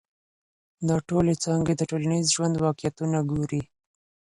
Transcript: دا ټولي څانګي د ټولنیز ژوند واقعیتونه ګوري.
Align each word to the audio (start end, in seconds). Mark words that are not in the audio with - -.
دا 0.87 0.95
ټولي 1.09 1.33
څانګي 1.43 1.73
د 1.77 1.81
ټولنیز 1.89 2.25
ژوند 2.35 2.55
واقعیتونه 2.65 3.17
ګوري. 3.31 3.61